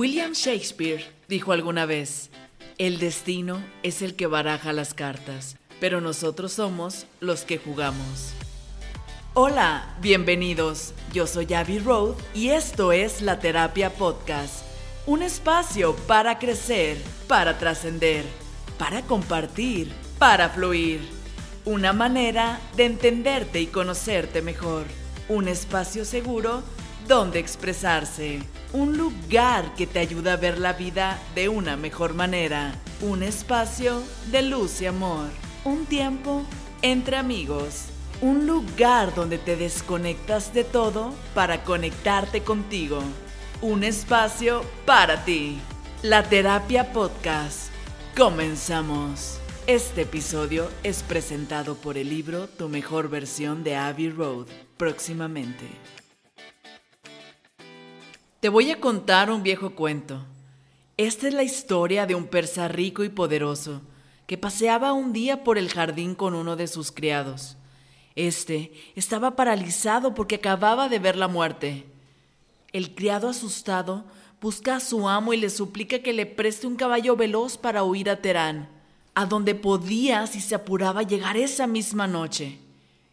[0.00, 2.30] William Shakespeare dijo alguna vez,
[2.78, 8.32] el destino es el que baraja las cartas, pero nosotros somos los que jugamos.
[9.34, 10.94] Hola, bienvenidos.
[11.12, 14.64] Yo soy Abby Road y esto es La Terapia Podcast,
[15.04, 16.96] un espacio para crecer,
[17.28, 18.24] para trascender,
[18.78, 21.02] para compartir, para fluir.
[21.66, 24.86] Una manera de entenderte y conocerte mejor.
[25.28, 26.62] Un espacio seguro
[27.10, 28.38] donde expresarse.
[28.72, 32.72] Un lugar que te ayuda a ver la vida de una mejor manera.
[33.00, 35.26] Un espacio de luz y amor.
[35.64, 36.44] Un tiempo
[36.82, 37.86] entre amigos.
[38.20, 43.02] Un lugar donde te desconectas de todo para conectarte contigo.
[43.60, 45.58] Un espacio para ti.
[46.04, 47.72] La Terapia Podcast.
[48.16, 49.40] Comenzamos.
[49.66, 54.46] Este episodio es presentado por el libro Tu mejor versión de Abbey Road,
[54.76, 55.66] próximamente.
[58.40, 60.24] Te voy a contar un viejo cuento.
[60.96, 63.82] Esta es la historia de un persa rico y poderoso
[64.26, 67.58] que paseaba un día por el jardín con uno de sus criados.
[68.16, 71.84] Este estaba paralizado porque acababa de ver la muerte.
[72.72, 74.04] El criado asustado
[74.40, 78.08] busca a su amo y le suplica que le preste un caballo veloz para huir
[78.08, 78.70] a Terán,
[79.14, 82.56] a donde podía, si se apuraba, llegar esa misma noche.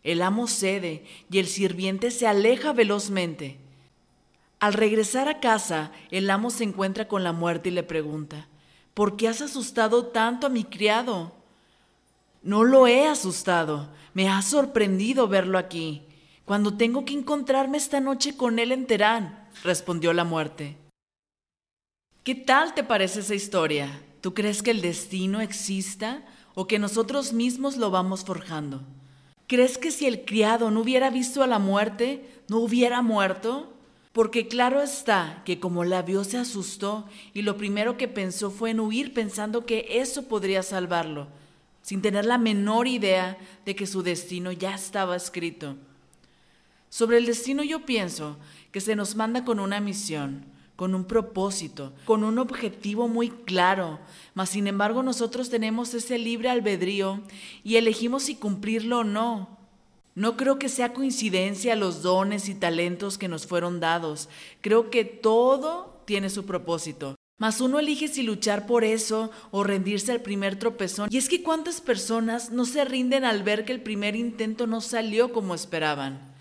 [0.06, 3.67] El amo cede y el sirviente se aleja velozmente.
[4.60, 8.48] Al regresar a casa, el amo se encuentra con la muerte y le pregunta,
[8.96, 11.32] ¿por qué has asustado tanto a mi criado?
[12.42, 16.02] No lo he asustado, me ha sorprendido verlo aquí,
[16.44, 20.78] cuando tengo que encontrarme esta noche con él en Terán, respondió la muerte.
[22.24, 24.02] ¿Qué tal te parece esa historia?
[24.22, 28.82] ¿Tú crees que el destino exista o que nosotros mismos lo vamos forjando?
[29.46, 33.77] ¿Crees que si el criado no hubiera visto a la muerte, no hubiera muerto?
[34.18, 37.06] Porque claro está que como la vio se asustó
[37.36, 41.28] y lo primero que pensó fue en huir pensando que eso podría salvarlo,
[41.84, 45.76] sin tener la menor idea de que su destino ya estaba escrito.
[46.90, 48.40] Sobre el destino yo pienso
[48.72, 54.00] que se nos manda con una misión, con un propósito, con un objetivo muy claro,
[54.34, 57.22] mas sin embargo nosotros tenemos ese libre albedrío
[57.64, 59.57] y elegimos si cumplirlo o no.
[60.18, 64.30] No creo que sea coincidencia los dones y talentos que nos fueron dados.
[64.62, 67.14] Creo que todo tiene su propósito.
[67.38, 71.08] Mas uno elige si luchar por eso o rendirse al primer tropezón.
[71.12, 74.82] Y es que cuántas personas no se rinden al ver que el primer intento no
[74.82, 76.36] salió como esperaban.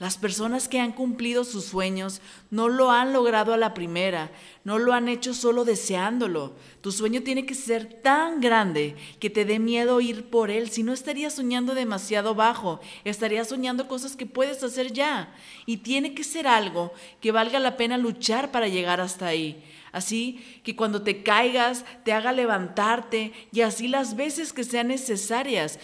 [0.00, 4.32] Las personas que han cumplido sus sueños no lo han logrado a la primera,
[4.64, 6.54] no lo han hecho solo deseándolo.
[6.80, 10.82] Tu sueño tiene que ser tan grande que te dé miedo ir por él, si
[10.82, 15.34] no estarías soñando demasiado bajo, estarías soñando cosas que puedes hacer ya.
[15.66, 19.62] Y tiene que ser algo que valga la pena luchar para llegar hasta ahí.
[19.92, 25.78] Así que cuando te caigas, te haga levantarte y así las veces que sean necesarias,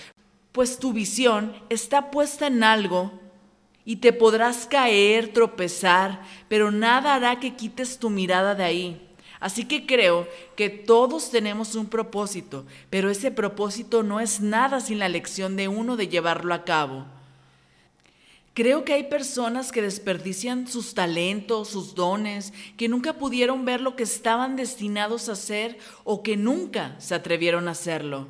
[0.53, 3.26] pues tu visión está puesta en algo
[3.87, 9.03] y te podrás caer, tropezar, pero nada hará que quites tu mirada de ahí.
[9.39, 14.99] Así que creo que todos tenemos un propósito, pero ese propósito no es nada sin
[14.99, 17.07] la elección de uno de llevarlo a cabo.
[18.55, 23.95] Creo que hay personas que desperdician sus talentos, sus dones, que nunca pudieron ver lo
[23.95, 28.27] que estaban destinados a hacer o que nunca se atrevieron a hacerlo.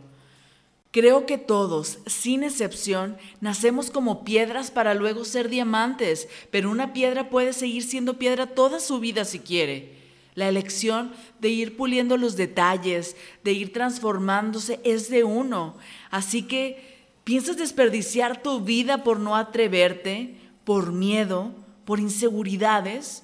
[0.96, 7.28] Creo que todos, sin excepción, nacemos como piedras para luego ser diamantes, pero una piedra
[7.28, 9.92] puede seguir siendo piedra toda su vida si quiere.
[10.34, 13.14] La elección de ir puliendo los detalles,
[13.44, 15.76] de ir transformándose, es de uno.
[16.10, 21.52] Así que, ¿piensas desperdiciar tu vida por no atreverte, por miedo,
[21.84, 23.22] por inseguridades?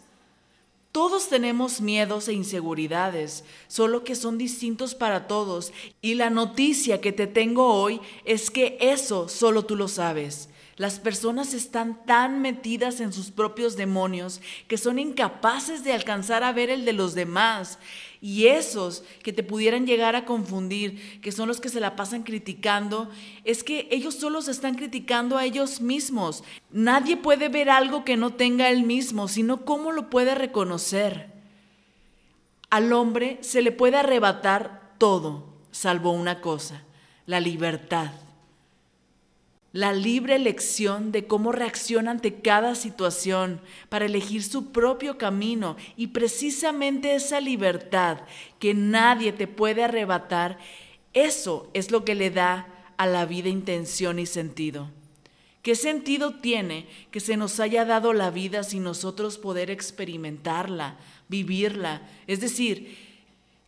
[0.92, 5.72] Todos tenemos miedos e inseguridades, solo que son distintos para todos.
[6.02, 10.50] Y la noticia que te tengo hoy es que eso solo tú lo sabes.
[10.76, 16.52] Las personas están tan metidas en sus propios demonios que son incapaces de alcanzar a
[16.52, 17.78] ver el de los demás.
[18.22, 22.22] Y esos que te pudieran llegar a confundir, que son los que se la pasan
[22.22, 23.10] criticando,
[23.44, 26.42] es que ellos solo se están criticando a ellos mismos.
[26.70, 31.32] Nadie puede ver algo que no tenga él mismo, sino cómo lo puede reconocer.
[32.70, 36.82] Al hombre se le puede arrebatar todo, salvo una cosa,
[37.26, 38.12] la libertad
[39.72, 46.08] la libre elección de cómo reacciona ante cada situación para elegir su propio camino y
[46.08, 48.18] precisamente esa libertad
[48.58, 50.58] que nadie te puede arrebatar,
[51.14, 52.66] eso es lo que le da
[52.98, 54.90] a la vida intención y sentido.
[55.62, 60.98] ¿Qué sentido tiene que se nos haya dado la vida sin nosotros poder experimentarla,
[61.28, 62.02] vivirla?
[62.26, 63.11] Es decir,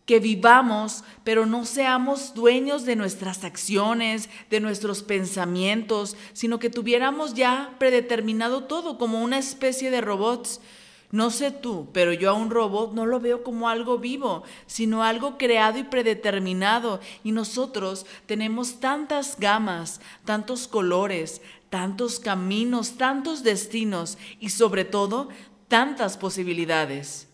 [0.07, 7.35] que vivamos, pero no seamos dueños de nuestras acciones, de nuestros pensamientos, sino que tuviéramos
[7.35, 10.61] ya predeterminado todo como una especie de robots.
[11.11, 15.05] No sé tú, pero yo a un robot no lo veo como algo vivo, sino
[15.05, 17.01] algo creado y predeterminado.
[17.23, 21.41] Y nosotros tenemos tantas gamas, tantos colores,
[21.71, 25.29] tantos caminos, tantos destinos y sobre todo
[25.69, 27.29] tantas posibilidades.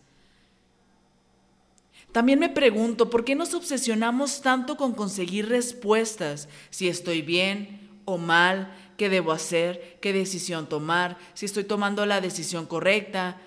[2.13, 6.49] También me pregunto, ¿por qué nos obsesionamos tanto con conseguir respuestas?
[6.71, 12.21] Si estoy bien o mal, qué debo hacer, qué decisión tomar, si estoy tomando la
[12.21, 13.41] decisión correcta.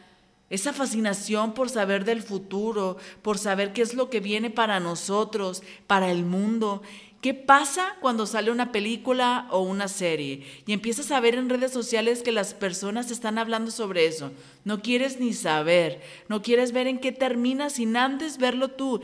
[0.49, 5.61] Esa fascinación por saber del futuro, por saber qué es lo que viene para nosotros,
[5.85, 6.81] para el mundo,
[7.23, 11.71] ¿Qué pasa cuando sale una película o una serie y empiezas a ver en redes
[11.71, 14.33] sociales que las personas están hablando sobre eso?
[14.65, 19.01] No quieres ni saber, no quieres ver en qué termina sin antes verlo tú.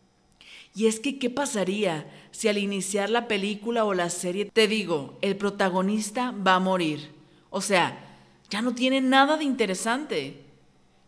[0.75, 5.17] Y es que, ¿qué pasaría si al iniciar la película o la serie te digo,
[5.21, 7.11] el protagonista va a morir?
[7.49, 8.17] O sea,
[8.49, 10.41] ya no tiene nada de interesante.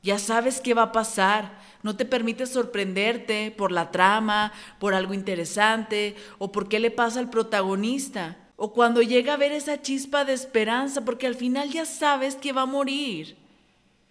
[0.01, 5.13] Ya sabes qué va a pasar, no te permite sorprenderte por la trama, por algo
[5.13, 8.37] interesante o por qué le pasa al protagonista.
[8.55, 12.53] O cuando llega a ver esa chispa de esperanza, porque al final ya sabes que
[12.53, 13.35] va a morir.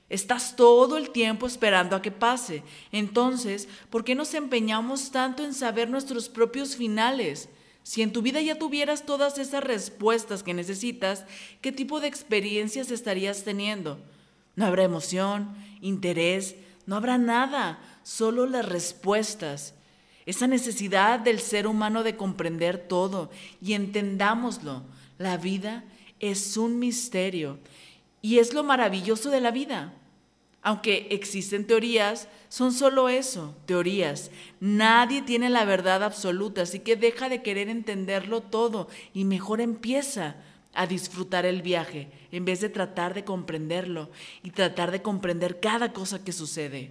[0.08, 2.64] Estás todo el tiempo esperando a que pase.
[2.90, 7.48] Entonces, ¿por qué nos empeñamos tanto en saber nuestros propios finales?
[7.84, 11.24] Si en tu vida ya tuvieras todas esas respuestas que necesitas,
[11.60, 14.00] ¿qué tipo de experiencias estarías teniendo?
[14.56, 16.56] No habrá emoción, interés,
[16.90, 19.74] no habrá nada, solo las respuestas.
[20.26, 23.30] Esa necesidad del ser humano de comprender todo
[23.62, 24.82] y entendámoslo.
[25.16, 25.84] La vida
[26.18, 27.60] es un misterio
[28.22, 29.92] y es lo maravilloso de la vida.
[30.62, 34.32] Aunque existen teorías, son solo eso, teorías.
[34.58, 40.34] Nadie tiene la verdad absoluta, así que deja de querer entenderlo todo y mejor empieza
[40.74, 44.10] a disfrutar el viaje en vez de tratar de comprenderlo
[44.42, 46.90] y tratar de comprender cada cosa que sucede.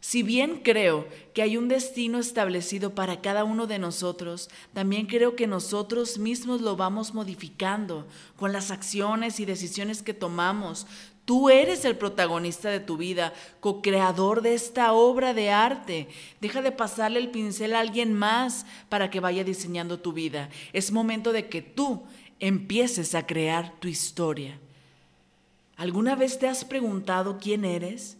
[0.00, 5.36] Si bien creo que hay un destino establecido para cada uno de nosotros, también creo
[5.36, 10.86] que nosotros mismos lo vamos modificando con las acciones y decisiones que tomamos.
[11.30, 16.08] Tú eres el protagonista de tu vida, co-creador de esta obra de arte.
[16.40, 20.48] Deja de pasarle el pincel a alguien más para que vaya diseñando tu vida.
[20.72, 22.02] Es momento de que tú
[22.40, 24.58] empieces a crear tu historia.
[25.76, 28.16] ¿Alguna vez te has preguntado quién eres?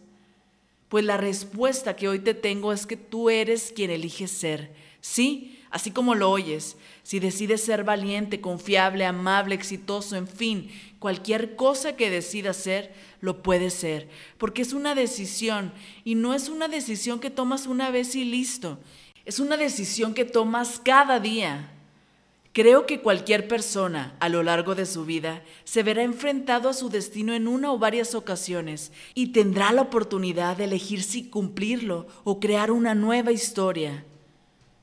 [0.87, 4.71] Pues la respuesta que hoy te tengo es que tú eres quien eliges ser.
[5.01, 6.77] Sí, así como lo oyes.
[7.03, 10.69] Si decides ser valiente, confiable, amable, exitoso, en fin,
[10.99, 14.07] cualquier cosa que decidas ser, lo puedes ser.
[14.37, 18.79] Porque es una decisión y no es una decisión que tomas una vez y listo.
[19.25, 21.71] Es una decisión que tomas cada día.
[22.53, 26.89] Creo que cualquier persona a lo largo de su vida se verá enfrentado a su
[26.89, 32.41] destino en una o varias ocasiones y tendrá la oportunidad de elegir si cumplirlo o
[32.41, 34.05] crear una nueva historia.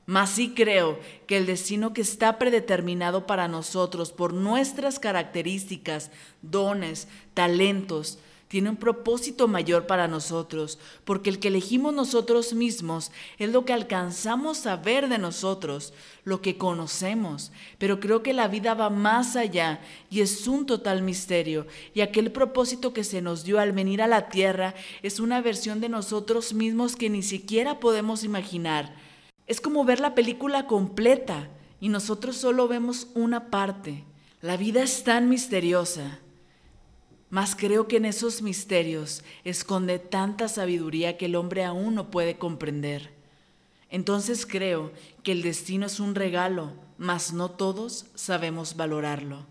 [0.09, 6.09] Mas sí creo que el destino que está predeterminado para nosotros por nuestras características,
[6.41, 13.51] dones, talentos, tiene un propósito mayor para nosotros, porque el que elegimos nosotros mismos es
[13.51, 18.73] lo que alcanzamos a ver de nosotros, lo que conocemos, pero creo que la vida
[18.73, 23.59] va más allá y es un total misterio, y aquel propósito que se nos dio
[23.59, 24.73] al venir a la tierra
[25.03, 29.07] es una versión de nosotros mismos que ni siquiera podemos imaginar.
[29.49, 31.49] Es como ver la película completa
[31.81, 34.05] y nosotros solo vemos una parte.
[34.39, 36.19] La vida es tan misteriosa
[37.29, 42.37] mas creo que en esos misterios esconde tanta sabiduría que el hombre aún no puede
[42.37, 43.11] comprender.
[43.89, 44.91] Entonces creo
[45.23, 49.45] que el destino es un regalo, mas no todos sabemos valorarlo.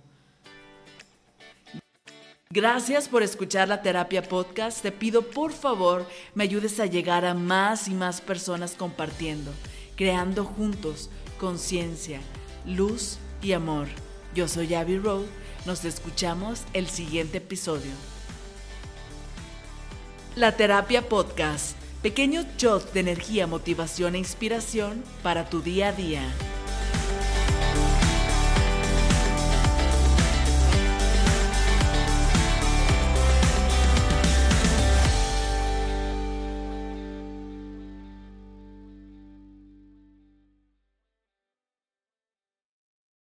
[2.51, 4.81] Gracias por escuchar la terapia podcast.
[4.81, 9.53] Te pido por favor me ayudes a llegar a más y más personas compartiendo,
[9.99, 12.21] creando juntos conciencia,
[12.65, 13.89] luz y amor.
[14.33, 15.25] Yo soy Abby Road
[15.67, 17.91] nos escuchamos el siguiente episodio.
[20.37, 21.77] La Terapia Podcast.
[22.01, 26.23] Pequeño shot de energía, motivación e inspiración para tu día a día.